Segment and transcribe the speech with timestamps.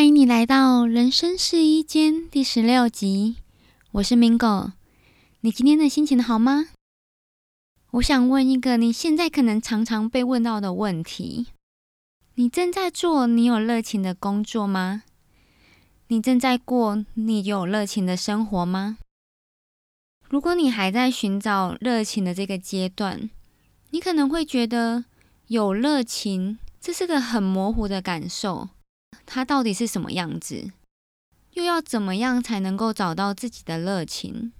[0.00, 3.36] 欢迎你来到《人生试衣间》第十六集，
[3.90, 4.72] 我是 Mingo。
[5.40, 6.70] 你今天的心情好吗？
[7.90, 11.48] 我想问一个你现在可能常常被问到的问题：
[12.36, 15.02] 你正在做你有热情的工作吗？
[16.08, 18.96] 你正在过你有热情的生活吗？
[20.30, 23.28] 如果你还在寻找热情的这个阶段，
[23.90, 25.04] 你可能会觉得
[25.48, 28.70] 有热情，这是个很模糊的感受。
[29.26, 30.72] 它到底是什么样子？
[31.54, 34.52] 又要怎么样才能够找到自己的热情？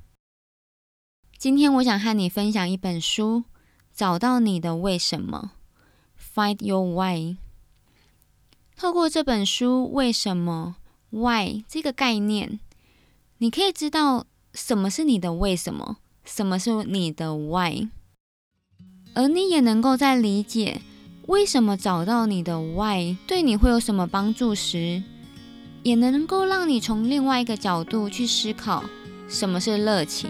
[1.38, 3.38] 今天我想和你分享一本书，
[3.92, 5.52] 《找到你的为什么》
[6.34, 7.36] （Find Your Why）。
[8.77, 10.77] 透过这本书，为什么
[11.10, 12.60] （Why） 这个概念，
[13.38, 17.88] 你可以知道什么是你的为什么，什么是你的 Why，
[19.14, 20.82] 而你也能够在理解。
[21.30, 25.01] 为什么找到你的 Why 对你会有什么帮助时，
[25.84, 28.83] 也能够让你从另外一个角度去思考
[29.28, 30.28] 什么是热情，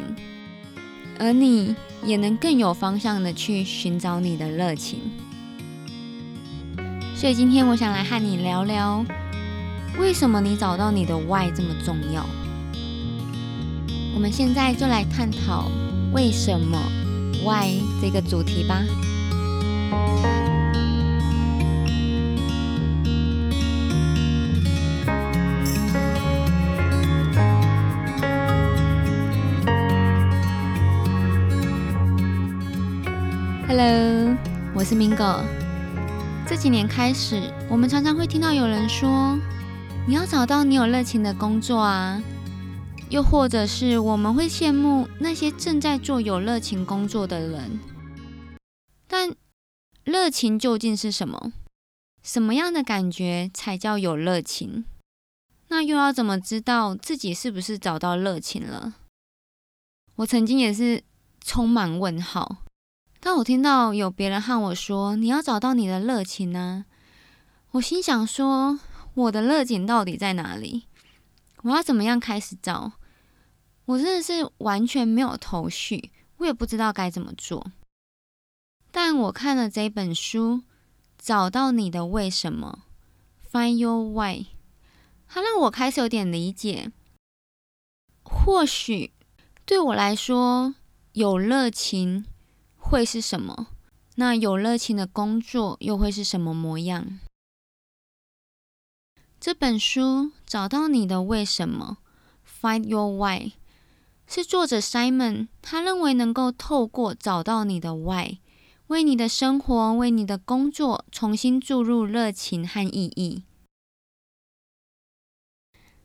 [1.19, 5.01] 而你也能更有方向的去寻找你的热情。
[7.17, 9.03] 所以今天我想来和你聊聊，
[9.99, 12.27] 为什么你找到你的 Why 这么重要。
[14.15, 15.71] 我们现在就来探讨
[16.13, 16.79] 为什么
[17.43, 18.83] Why 这个主题吧。
[34.81, 35.45] 我是 Mingo。
[36.49, 39.39] 这几年开始，我们常常会听到有人说
[40.09, 42.19] ：“你要找到你有热情的工作啊。”
[43.11, 47.79] 又或者是我们会羡慕那些正在做有热情工作的人。
[49.07, 49.37] 但
[50.05, 51.53] 热情究竟是什么？
[52.23, 54.87] 什么样的感觉才叫有热情？
[55.69, 58.95] 那又要怎么知道自己是不是找到热情了？
[60.15, 61.05] 我曾经也是
[61.45, 62.63] 充满问号。
[63.23, 66.87] 当我听到有别人和我说你要找到你的热情呢，
[67.73, 68.81] 我心想说
[69.13, 70.85] 我的热情到底在哪里？
[71.63, 72.93] 我要怎么样开始找？
[73.85, 77.71] 我真的是完全没有头绪，我也不知道该怎么做。
[78.91, 80.63] 但我看了这本书，
[81.19, 82.85] 找到你的为什么
[83.53, 84.47] ，Find Your Why，
[85.29, 86.91] 它让我开始有点理解。
[88.23, 89.13] 或许
[89.67, 90.75] 对我来说，
[91.13, 92.25] 有热情。
[92.91, 93.69] 会是什么？
[94.17, 97.21] 那有热情的工作又会是什么模样？
[99.39, 101.99] 这本书找到你的为什么
[102.45, 103.53] ，Find Your Why，
[104.27, 108.39] 是作者 Simon，他认为能够透过找到你的 Why，
[108.89, 113.45] 为你的生活、为你的工作重新注入热情和意义。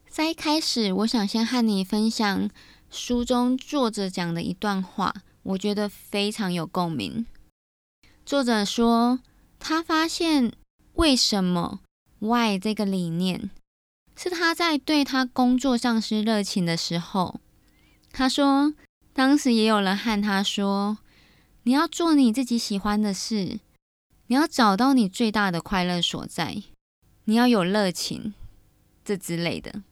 [0.07, 2.47] 在一开始，我想先和你分享
[2.91, 5.23] 书中作者讲的一段话。
[5.45, 7.25] 我觉得非常有共鸣。
[8.25, 9.19] 作者说，
[9.59, 10.51] 他发现
[10.93, 11.81] 为什么
[12.17, 13.51] “why” 这个理念
[14.15, 17.39] 是他在对他工作丧失热情的时候。
[18.11, 18.73] 他说，
[19.13, 20.97] 当时也有人和他说
[21.63, 23.59] ：“你要做你自己喜欢的事，
[24.27, 26.63] 你要找到你最大的快乐所在，
[27.25, 28.33] 你要有热情，
[29.03, 29.83] 这之类的。”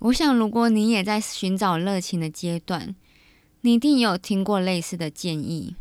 [0.00, 2.96] 我想，如果你也在寻找热情的阶段，
[3.64, 5.74] 你一定有听过类似的建议。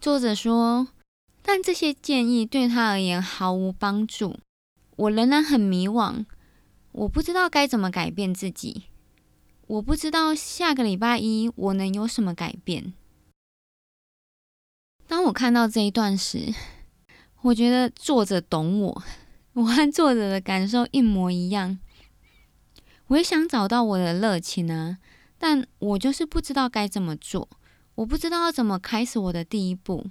[0.00, 0.88] 作者说，
[1.40, 4.40] 但这些建议对他而言毫无帮助。
[4.96, 6.24] 我仍然很迷惘，
[6.90, 8.86] 我不知道该怎么改变自己，
[9.68, 12.92] 我不知道下个礼拜一我能有什么改变。
[15.06, 16.52] 当我看到这一段时，
[17.42, 19.02] 我觉得作者懂我，
[19.52, 21.78] 我和作者的感受一模一样。
[23.06, 24.98] 我也想找到我的热情啊。
[25.42, 27.48] 但我就是不知道该怎么做，
[27.96, 30.06] 我不知道怎么开始我的第一步。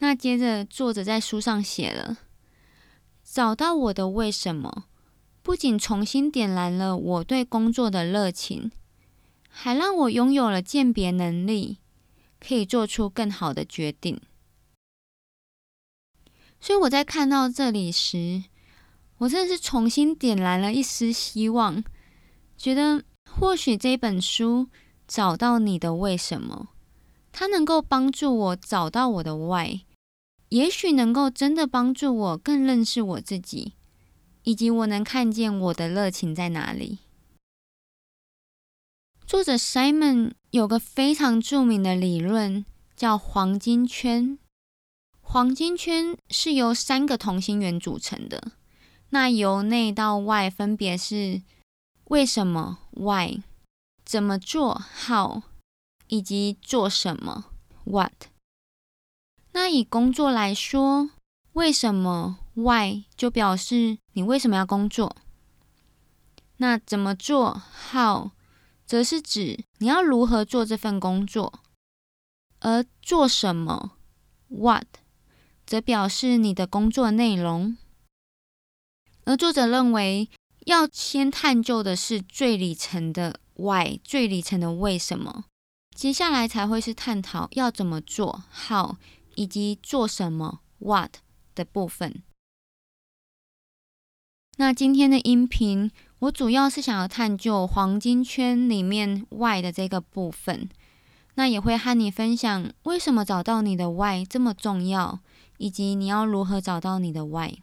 [0.00, 2.18] 那接着作者在书上写了，
[3.24, 4.84] 找到我的为什么，
[5.42, 8.70] 不仅重新点燃了我对工作的热情，
[9.48, 11.78] 还让我拥有了鉴别能力，
[12.38, 14.20] 可以做出更好的决定。
[16.60, 18.44] 所以我在看到这里时，
[19.16, 21.82] 我真的是重新点燃了一丝希望，
[22.58, 23.02] 觉得。
[23.38, 24.68] 或许这本书
[25.06, 26.68] 找到你的为什么，
[27.32, 29.82] 它能够帮助我找到我的 why，
[30.48, 33.74] 也许能够真的帮助我更认识我自己，
[34.44, 37.00] 以及我能看见我的热情在哪里。
[39.26, 42.64] 作者 Simon 有个非常著名的理论，
[42.96, 44.38] 叫黄金圈。
[45.20, 48.52] 黄金圈是由三个同心圆组成的，
[49.10, 51.42] 那由内到外分别是
[52.08, 53.42] 为什么？（Why）、
[54.04, 55.42] 怎么做？（How）
[56.06, 57.46] 以及做什么
[57.84, 58.28] ？（What）。
[59.52, 61.10] 那以工作来说，
[61.54, 65.16] 为什么？（Why） 就表示你为什么要工作？
[66.58, 68.30] 那怎么做？（How）
[68.86, 71.60] 则是指你要如何做这份工作，
[72.60, 73.96] 而做什么
[74.46, 74.86] ？（What）
[75.66, 77.76] 则表示你的工作内容。
[79.24, 80.30] 而作者认为，
[80.66, 85.44] 要先探究的是最里层的 “why”，最里层的为什么，
[85.96, 88.96] 接下来才会是探讨要怎么做 “how”，
[89.36, 91.14] 以及做什么 “what”
[91.54, 92.22] 的部分。
[94.58, 95.90] 那今天的音频。
[96.20, 100.70] 我主要是想要探究黄金圈里面 “why” 的这个部分，
[101.34, 105.20] 那也会和你分享为什么找到你的 “why” 这么重要，
[105.58, 107.58] 以及你要如何找到你的 “why”。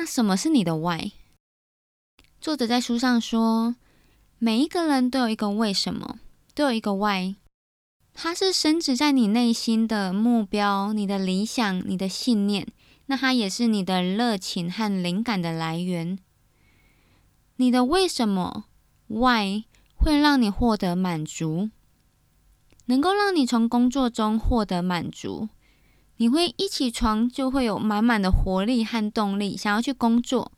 [0.00, 1.10] 那什么是你的 “why”？
[2.40, 3.74] 作者在书上说，
[4.38, 6.20] 每一个人都有一个为什么，
[6.54, 7.34] 都有一个 “why”，
[8.14, 12.68] 它是深植在你内心的目标、你的理想、你的信念。
[13.06, 16.16] 那它也是你的热情和灵感的来源。
[17.56, 18.66] 你的为什么
[19.08, 19.64] （Why）
[19.96, 21.70] 会让你获得满足，
[22.84, 25.48] 能够让你从工作中获得满足。
[26.18, 30.52] 你会一起床就会有满满的活力和动力，想要去工作。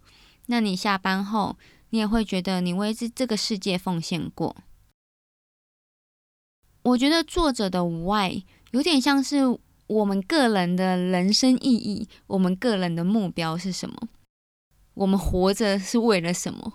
[0.47, 1.57] 那你下班后，
[1.91, 4.55] 你也会觉得你为这这个世界奉献过。
[6.83, 8.43] 我觉得作者的 Why
[8.73, 9.59] 有点像是。
[9.91, 14.09] 我们个人的人生意义，我们个人的目标是什么？
[14.95, 16.75] 我们活着是为了什么？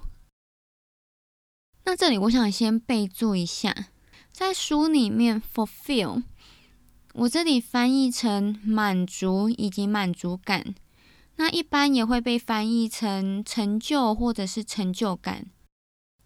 [1.86, 3.88] 那这里我想先备注一下，
[4.34, 6.24] 在书里面 “fulfill”，
[7.18, 10.76] 我这里翻译成满足以及满足感，
[11.38, 15.46] 那一般也会被翻译成成就或者是成就感。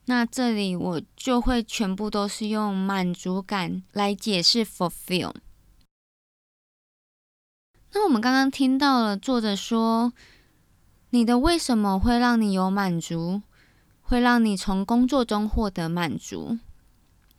[0.06, 5.36] 那这里我就会全部都是用满足感来解释 “fulfill”。
[7.94, 10.12] 那我们刚刚听到了作者说，
[11.12, 13.44] 你的为什么会让你有满足，
[14.02, 16.58] 会让你从工作中获得满足？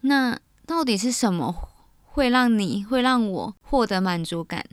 [0.02, 1.69] 那到底是什么
[2.12, 4.66] 会让你会让我获得满足感？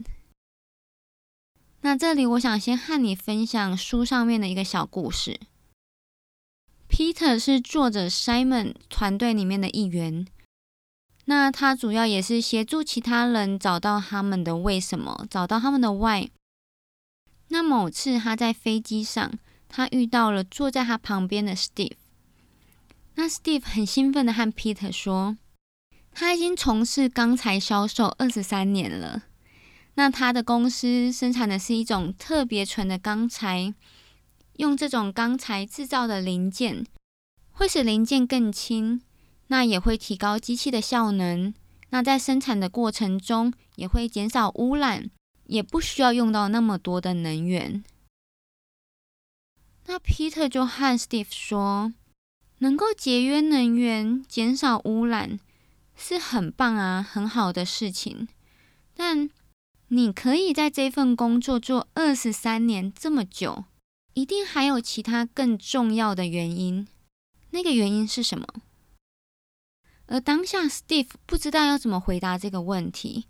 [1.82, 5.38] 那这里我想先和你分享书上面的一个小故事。
[6.90, 10.26] Peter 是作者 Simon 团队里面的一员。
[11.26, 16.30] 那他主要也是协助其他人找到他们的为什么，找到他们的 why。
[17.48, 19.38] 那某次他在飞机上，
[19.68, 21.92] 他遇到了坐在他旁边的 Steve。
[23.14, 25.36] 那 Steve 很兴奋的和 Peter 说，
[26.20, 29.22] 他已经从事钢材销售二十三年了。
[29.94, 33.72] 那他的公司生产的是一种特别纯的钢材，
[34.54, 36.84] 用这种钢材制造的零件，
[37.52, 39.00] 会使零件更轻。
[39.46, 41.54] 那也会提高机器的效能，
[41.90, 45.08] 那在生产的过程中也会减少污染，
[45.44, 47.84] 也不需要用到那么多的能源。
[49.86, 51.92] 那 Peter 就和 Steve 说，
[52.58, 55.38] 能够节约能源、减少污染
[55.98, 58.28] 是很棒啊，很好的事情。
[58.94, 59.28] 但
[59.88, 63.64] 你可以在这份工作做二十三年这么久，
[64.14, 66.86] 一定还有其他更重要的原因。
[67.50, 68.46] 那个原因是什么？
[70.06, 73.26] 而当下，Steve 不知道要怎么回答这个问题。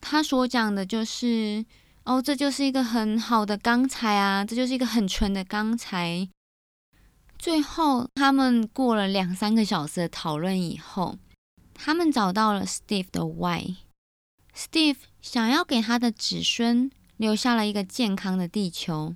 [0.00, 1.64] 他所讲的就是
[2.04, 6.28] ：“哦，这就是一个很好的钢材啊，这就是一个很纯的钢材。”
[7.38, 11.18] 最后，他们过了两三个小时的讨论以后，
[11.82, 13.76] 他们找到了 Steve 的 Why。
[14.54, 19.14] Steve 想要给他的子孙留下了一个健康的地球，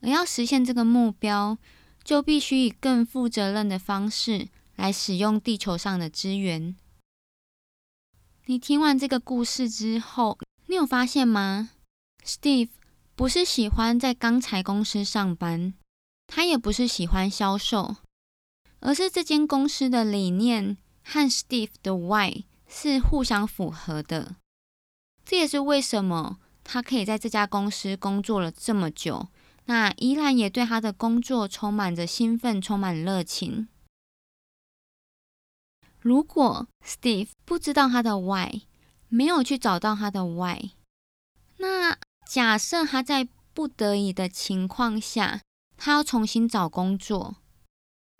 [0.00, 1.58] 而要实现这个目标，
[2.02, 4.48] 就必须以更负责任的方式。
[4.78, 6.76] 来使用地球上的资源。
[8.46, 11.70] 你听完这个故事之后，你有发现吗
[12.24, 12.68] ？Steve
[13.16, 15.74] 不是喜欢在钢材公司上班，
[16.28, 17.96] 他也不是喜欢销售，
[18.78, 20.78] 而是这间公司的理念
[21.10, 24.36] 和 Steve 的 Why 是互相符合的。
[25.24, 29.28] 这也是为什么他可以在这家公司工作了这么久，
[29.64, 33.68] 那依然也对他的工作充满着兴奋，充满热情。
[35.98, 38.64] 如果 Steve 不知道他的 Why，
[39.08, 40.72] 没有去找到他的 Why，
[41.56, 41.96] 那
[42.26, 45.40] 假设他在不得已的情况下，
[45.78, 47.36] 他要重新找工作，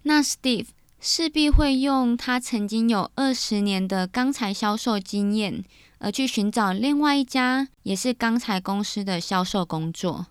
[0.04, 0.68] 那 Steve
[1.00, 5.64] 势必会用他曾经有二十年的钢材销售经验，
[5.98, 10.26] 而去寻找另外一家也是钢材公司的销售工作。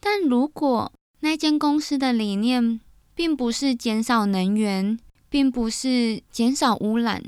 [0.00, 2.80] 但如果那间公司的理念
[3.14, 7.24] 并不是减少能源，并不是减少污染，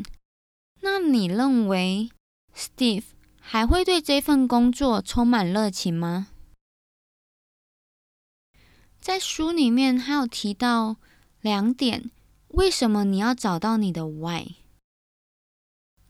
[0.83, 2.11] 那你认为
[2.55, 3.05] Steve
[3.41, 6.29] 还会对这份工作充满热情吗？
[9.01, 10.97] 在书里面还有提到
[11.43, 12.11] 两点，
[12.49, 14.57] 为什么你要找到你的 Why？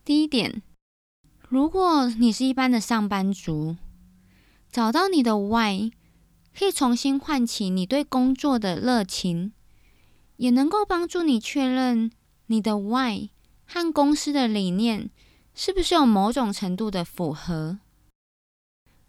[0.04, 0.60] 第一点，
[1.48, 3.76] 如果你是一般的上班族，
[4.72, 5.92] 找到你的 Why，
[6.52, 9.52] 可以重新唤起你对工作的热情，
[10.36, 12.10] 也能够帮助你确认
[12.46, 13.28] 你的 Why
[13.64, 15.10] 和公司的理念
[15.54, 17.78] 是不是有某种程度的符合。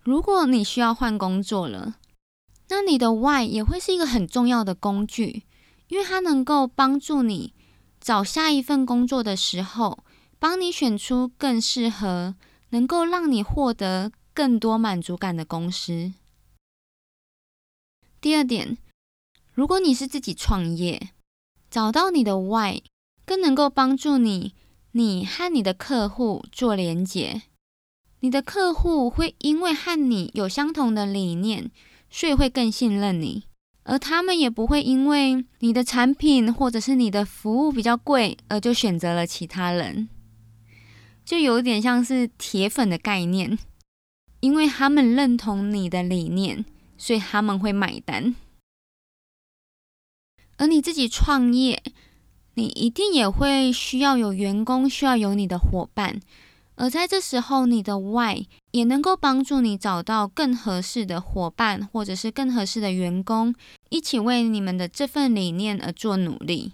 [0.03, 1.95] 如果你需要换工作了，
[2.69, 5.45] 那你的 Why 也会是一个很重要的工具，
[5.91, 7.53] 因为它能够帮助你
[7.99, 10.05] 找下一份工作的时候，
[10.39, 12.35] 帮你选出更适合、
[12.69, 16.13] 能够让你获得更多满足感的公司。
[18.21, 18.77] 第二点，
[19.53, 21.09] 如果你是自己创业，
[21.69, 22.83] 找到你的 Why，
[23.25, 24.55] 更能够帮助你，
[24.93, 27.41] 你和你的客户做连结。
[28.21, 31.69] 你的客户会因为和你有相同的理念。
[32.13, 33.45] 所以会更信任你，
[33.83, 40.07] 而他们也不会因为你的产品或者是你的服务比较贵，而就选择了其他人。
[41.25, 43.57] 就有点像是铁粉的概念，
[44.39, 46.65] 因为他们认同你的理念，
[46.97, 48.35] 所以他们会买单。
[50.57, 51.81] 而你自己创业，
[52.53, 56.19] 你一定也会需要有员工，需要有你的伙伴。
[56.81, 63.53] 而在这时候，你的 Why 也能够帮助你找到更合适的伙伴，或者是更合适的员工，
[63.91, 66.73] 一起为你们的这份理念而做努力。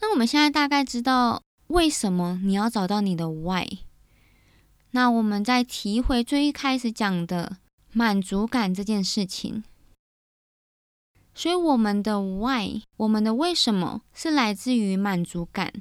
[0.00, 3.78] 那我们现在大概知道为什么你要找到你的 Why。
[4.90, 7.58] 那我们再提回最一开始讲的
[7.92, 9.62] 满足感这件事情。
[11.36, 15.72] 所以我们的 Why，我们的为什么是来自于满足感，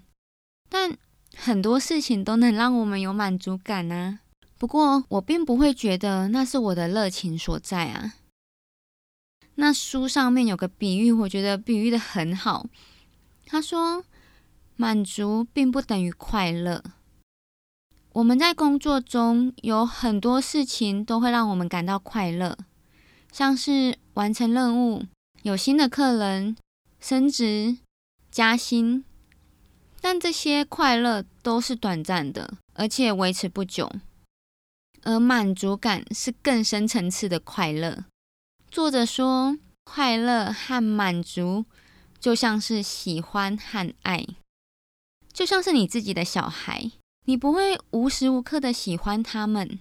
[0.70, 1.00] 但。
[1.39, 4.20] 很多事情都能让我们有满足感啊，
[4.58, 8.15] 不过我并不会觉得那是我的热情所在啊。
[9.56, 12.65] 那书上面有个比喻，我觉得比喻的很好。
[13.46, 14.03] 他说，
[14.75, 16.84] 满足并不等于快乐。
[18.13, 22.58] 我们在工作中有很多事情都会让我们感到快乐，
[23.32, 25.06] 像是完成任务、
[25.44, 26.58] 有新的客人、
[27.00, 27.77] 升职、
[28.29, 29.03] 加薪。
[30.09, 33.91] 但这些快乐都是短暂的，而且维持不久。
[35.03, 38.05] 而满足感是更深层次的快乐。
[38.71, 41.65] 作者说，快乐和满足
[42.21, 44.25] 就像是喜欢和爱，
[45.33, 46.89] 就像是你自己的小孩，
[47.25, 49.77] 你不会无时无刻的喜欢他们，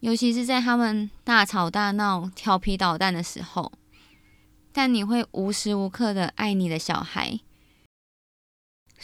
[0.00, 3.70] 尤其是在他们大吵大闹、调皮捣蛋的时候，
[4.72, 7.38] 但你会无时无刻的爱你的小孩。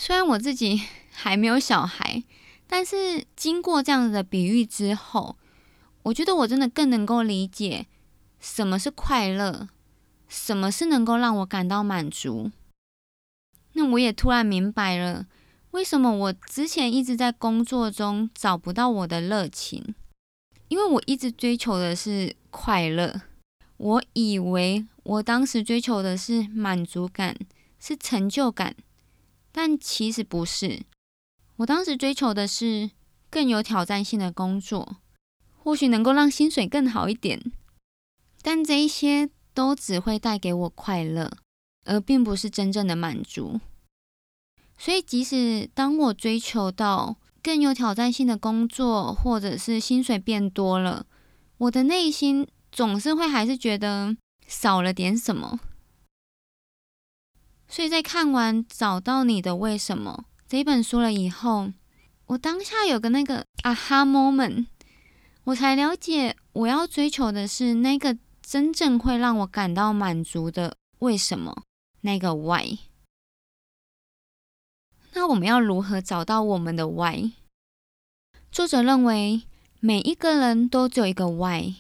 [0.01, 0.81] 虽然我自己
[1.13, 2.23] 还没有小孩，
[2.69, 5.37] 但是经过这样子的比喻之后，
[6.05, 7.89] 我觉得我真的更能够理解
[8.39, 9.69] 什么是快乐，
[10.29, 12.53] 什么是能够让我感到满足。
[13.73, 15.27] 那我也突然明白了，
[15.73, 19.97] 为什么我之前一直在工作中找不到我的热情，
[20.69, 23.23] 因为我一直追求的是快乐，
[23.77, 27.37] 我以为我当时追求的是满足感，
[27.81, 28.77] 是成就感。
[29.53, 30.85] 但其实不是，
[31.57, 32.91] 我当时追求的是
[33.31, 34.97] 更有挑战性的工作，
[35.57, 37.53] 或许能够让薪水更好一点。
[38.41, 41.31] 但这一些都只会带给我快乐，
[41.85, 43.61] 而并不是真正的满足。
[44.77, 51.05] 所以，即使当我追求到更有挑战性的工作，或者是薪水变多了，
[51.57, 55.59] 我的内心总是会还是觉得少了点什么。
[57.71, 61.71] 所以在看完《找到你的为什么》这本书了以后，
[62.27, 64.67] 我当下有个那个 aha moment，
[65.45, 71.63] 我才了解我要追求的是那个真正会让我感到满足的为什么，
[72.01, 72.79] 那个 why。
[75.13, 77.33] 那我们要如何找到我们的 why？
[78.51, 79.43] 作者认为
[79.81, 81.75] 每一个人都只有一个 why，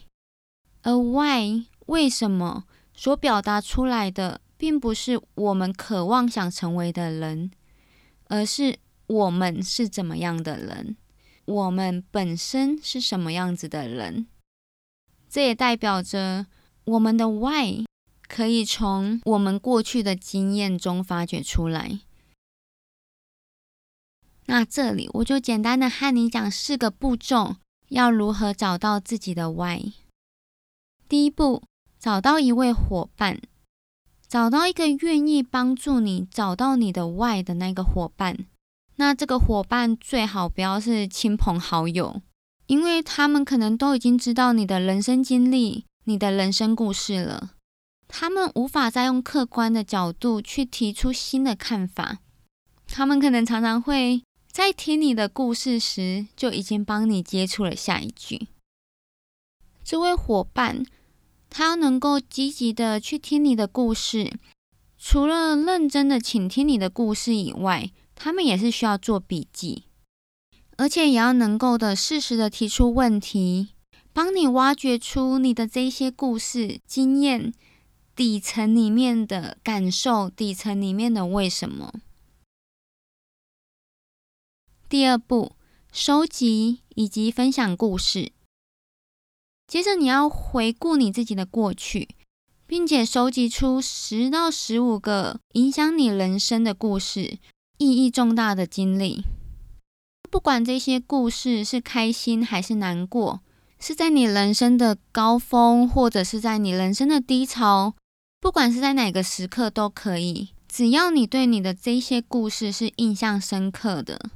[0.82, 2.64] 而 why 为什么
[2.94, 4.42] 所表达出来的。
[4.58, 7.50] 并不是我们渴望想成为的人，
[8.24, 10.96] 而是我们是怎么样的人，
[11.46, 14.26] 我们本身是什么样子的人。
[15.30, 16.46] 这也代表着
[16.84, 17.84] 我们的 why
[18.26, 22.00] 可以从我们过去的经验中发掘出来。
[24.46, 27.56] 那这里我就简单的和你讲四个步骤，
[27.88, 29.92] 要如何找到自己的 why。
[31.06, 31.62] 第一步，
[31.98, 33.40] 找到一位伙伴，
[34.28, 38.46] 找到一个愿意帮助你找到你的 why 的那个伙伴。
[38.96, 42.20] 那这个伙伴最好不要是亲朋好友，
[42.66, 47.52] 因为他们可能都已经知道你的人生经历、你的人生故事了，
[48.06, 52.18] 他们无法再用客观的角度去提出新的看法。
[52.86, 58.48] 他们可能常常会在听你的故事时，就已经帮你接触了下一句。
[59.84, 60.84] 这位伙伴，
[61.50, 64.32] 他要能够积极的去听你的故事，
[64.96, 69.84] 除了认真的倾听你的故事以外，他们也是需要做笔记，
[70.76, 73.70] 而且也要能够的适时的提出问题，
[74.12, 77.52] 帮你挖掘出你的这些故事经验
[78.14, 81.92] 底层里面的感受，底层里面的为什么。
[84.88, 85.52] 第二步，
[85.92, 88.32] 收集以及分享故事。
[89.68, 92.08] 接着你要回顾你自己的过去，
[92.66, 97.38] 并且收集出十到十五个影响你人生的故事。
[97.76, 99.22] 意义重大的经历，
[100.28, 103.40] 不管这些故事是开心还是难过，
[103.78, 107.94] 是在你人生的高峰，或者是在你人生的低潮，
[108.40, 110.48] 不管是在哪个时刻都可以。
[110.66, 114.28] 只要你对你的这些故事是印象深刻的，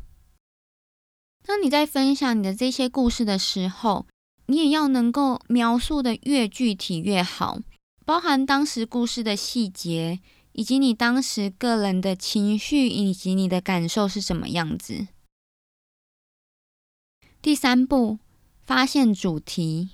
[1.44, 4.06] 当你在分享你的这些故事的时候，
[4.46, 7.58] 你也要能够描述的越具体越好，
[8.04, 10.20] 包含当时故事的细节。
[10.54, 15.08] 以及你当时个人的情绪以及你的感受是什么样子？
[17.40, 18.18] 第三步，
[18.60, 19.92] 发现主题。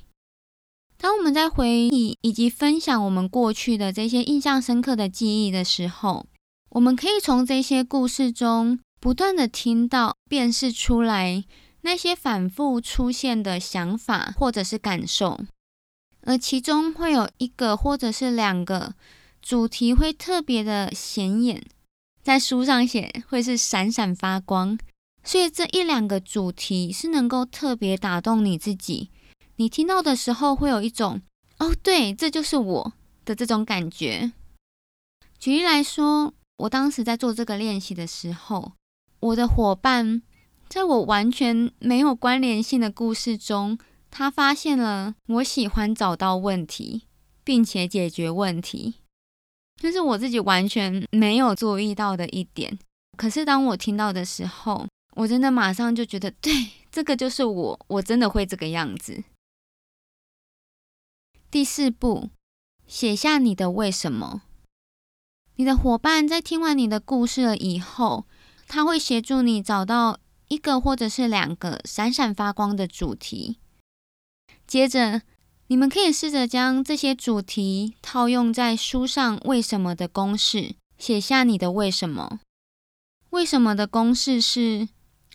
[0.97, 6.27] 当我们在回忆以及分享我们过去的这些印象深刻的记忆的时候，
[6.71, 11.45] 我们可以从这些故事中不断的听到、辨识出来
[11.83, 15.41] 那些反复出现的想法或者是感受，
[16.23, 18.95] 而其中会有一个或者是两个。
[19.41, 21.65] 主题会特别的显眼，
[22.23, 24.77] 在书上写会是闪闪发光，
[25.23, 29.11] 所以这一两个主题是能够特别打动你自己。
[29.57, 31.23] 你听到的时候会有一种
[31.59, 32.93] “哦，对，这就是我
[33.25, 34.33] 的”这种感觉。
[35.39, 38.73] 举例来说，我当时在做这个练习的时候，
[39.21, 40.21] 我的伙伴
[40.69, 43.79] 在我完全没有关联性的故事中，
[44.11, 47.05] 他发现了我喜欢找到问题，
[47.43, 48.97] 并且解决问题。
[49.77, 52.79] 就是我自己完全没有注意到的一点，
[53.17, 56.53] 可是当我听到的时候，我真的马上就觉得，对，
[56.91, 59.25] 这个就是我，我真的会这个样子。
[61.51, 62.29] 第四步，
[62.87, 64.43] 写下你的为什么。
[65.57, 68.27] 你的伙伴在听完你的故事了以后，
[68.67, 70.19] 他会协助你找到
[70.49, 73.59] 一个或者是两个闪闪发光的主题，
[74.67, 75.23] 接着。
[75.71, 82.41] 你们可以试着将这些主题套用在书上“为什么”的公式，写下你的为什么。
[83.29, 84.89] 为什么的公式是：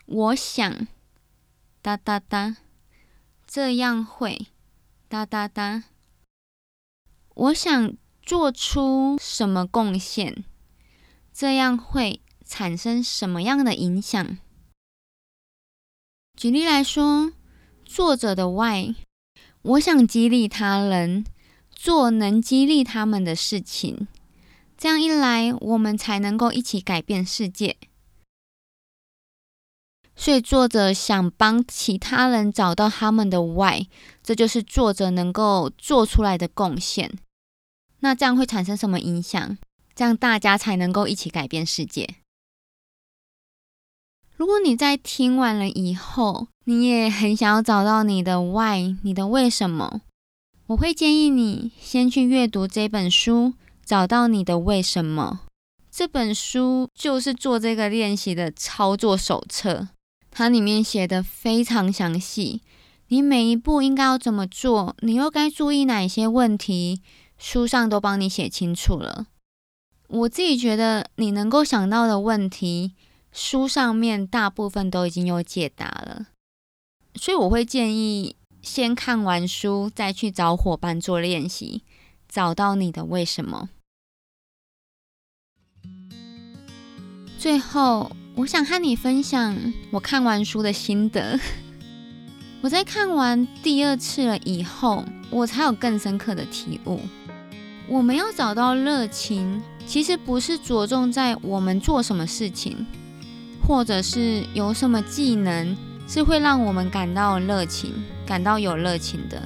[0.08, 0.88] 我想
[1.84, 2.58] 哒哒哒，
[3.46, 4.48] 这样会
[5.08, 5.84] 哒哒哒。
[7.36, 10.44] 我想做出什么贡献，
[11.32, 14.40] 这样会产生什么样的影响？
[16.38, 17.32] 举例来说，
[17.86, 18.96] 作者的 Why。
[19.62, 21.26] 我想激励他人
[21.72, 24.08] 做能激励他们的事情，
[24.78, 27.78] 这样一来，我们才能够一起改变世界。
[30.16, 33.88] 所以，作者想帮其他人找到他们的 why，
[34.22, 37.12] 这就是作者能够做出来的贡献。
[38.02, 39.58] 那这样会产生什么影响？
[39.96, 42.16] 这样大家才能够一起改变世界。
[44.44, 50.02] 如果你在听完了以后，你也很想要找到你的 why，你的为什么？
[50.68, 53.54] 我会建议你先去阅读这本书，
[53.86, 55.40] 找到你的为什么。
[55.90, 59.88] 这本书就是做这个练习的操作手册，
[60.30, 62.62] 它里面写的非常详细，
[63.08, 67.02] 你每一步应该要怎么做，你又该注意哪些问题，
[67.38, 69.28] 书上都帮你写清楚了。
[70.10, 72.92] 我自己觉得你能够想到的问题。
[73.34, 76.28] 书上面大部分都已经有解答了，
[77.16, 81.82] 所以我会建议先看完书，再去找伙伴做练习，
[82.30, 83.70] 找到你的为什么。
[87.40, 91.40] 最后，我想和你分享我看完书的心得。
[92.62, 97.02] 我在看完第二次了以后，我才有更深刻的体悟。
[97.90, 102.86] 我们要找到热情，其实不是着重在我们做什么事情。
[103.68, 105.76] 或者是有什么技能
[106.08, 107.94] 是会让我们感到热情、
[108.26, 109.42] 感到有热情的？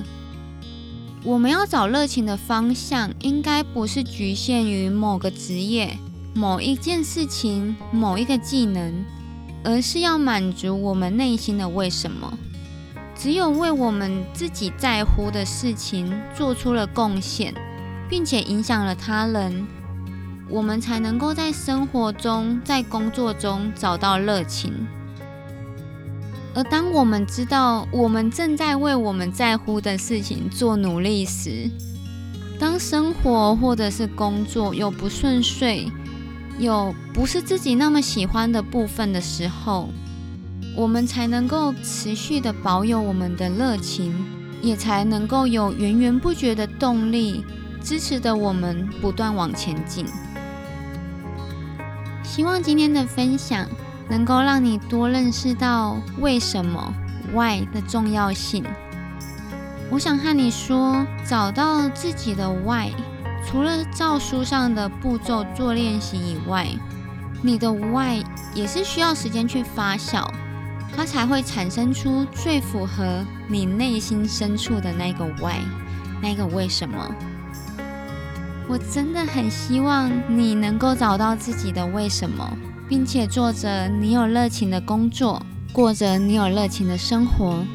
[1.24, 5.98] 我们要找热情的方向，应该不是局限于某个职业、
[6.34, 9.06] 某一件事情、某一个技能，
[9.64, 12.38] 而是要满足我们内心的为什么。
[13.16, 17.54] 只有为我们自己在乎的事情做出了贡献，
[18.08, 19.68] 并且影响了他人，
[20.50, 24.74] 我们才能够在生活中、在工作中找到热情。
[26.56, 31.70] 而当我们知道我们正在为我们在乎的事情做努力时，
[32.60, 35.92] 当生活或者是工作有不顺遂、
[36.58, 39.90] 有不是自己那么喜欢的部分的时候，
[40.76, 44.16] 我们才能够持续的保有我们的热情，
[44.62, 47.44] 也才能够有源源不绝的动力，
[47.84, 50.06] 支持着我们不断往前进。
[52.38, 53.67] 希望今天的分享。
[54.10, 56.93] 能够让你多认识到为什么
[57.34, 58.63] Why 的重要性。
[59.89, 62.91] 我想和你说，找到自己的 Why，
[63.43, 66.67] 除了照书上的步骤做练习以外，
[67.41, 68.23] 你的 Why
[68.54, 70.30] 也是需要时间去发酵，
[70.95, 75.63] 它才会产生出最符合你内心深处的那个 Why，
[76.21, 77.13] 那个为什么。
[78.70, 82.50] 我真的很希望你能够找到自己的为什么。
[82.90, 85.42] 并且做着你有热情的工作，
[85.74, 87.66] 过着你有热情的生活。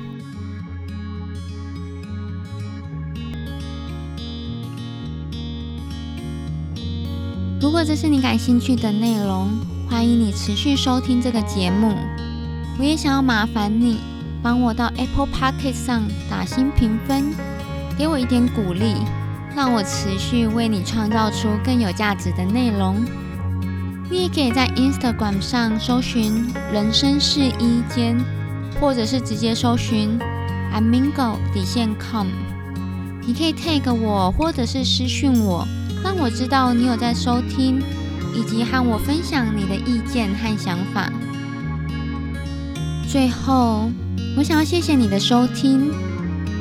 [7.61, 9.51] 如果这是你感兴趣的内容，
[9.87, 11.95] 欢迎你持续收听这个节目。
[12.79, 13.99] 我也想要麻烦你
[14.43, 17.35] 帮我到 Apple Podcast 上打新评分，
[17.99, 18.95] 给我一点鼓励，
[19.55, 23.05] 让我持续为你创造出更有价值的内容。
[24.11, 28.19] 你也可以在 Instagram 上搜寻“人生是一间”，
[28.81, 30.19] 或者是直接搜寻
[30.75, 32.27] “Amingo 底线 com”。
[33.25, 35.67] 你可以 tag 我，或者是私讯我，
[36.03, 37.81] 让我知道你有在收听，
[38.35, 41.11] 以及和我分享你的意见和想法。
[43.09, 43.91] 最后，
[44.37, 45.91] 我想要谢谢你的收听。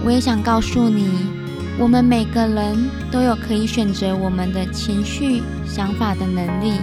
[0.06, 1.10] 我也想告诉你，
[1.80, 6.80] 我们每个人都有可以选择我们的情绪、想法的能力。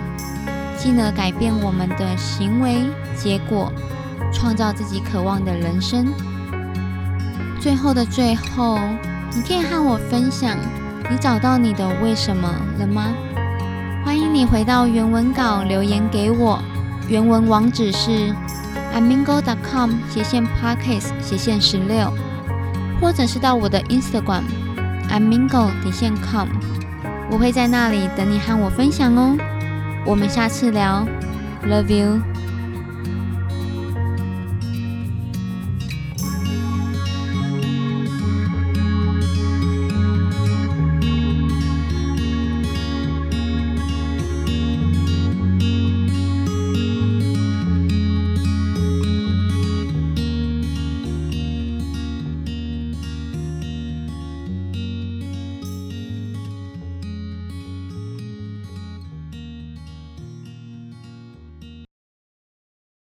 [0.77, 2.85] 进而改变我们的行为
[3.17, 3.73] 结果，
[4.33, 6.07] 创造自己渴望的人生。
[7.61, 8.79] 最后的最后，
[9.35, 10.57] 你可以和我分享，
[11.11, 12.49] 你找到你的为什么
[12.79, 13.13] 了吗？
[14.05, 16.63] 欢迎你回到原文稿留言给我，
[17.09, 18.33] 原文网址是
[18.95, 22.13] amingo.com 斜线 parkes 斜线十六，
[23.01, 24.45] 或者是到我的 Instagram
[25.09, 26.49] amingo 底线 com，
[27.31, 29.37] 我会在那里等你和我分享哦。
[30.05, 31.07] 我们下次聊
[31.67, 32.38] ，Love you。